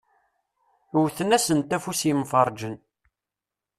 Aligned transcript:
Wwten-asent 1.01 1.69
afus 1.77 1.99
yemferrǧen. 2.07 2.75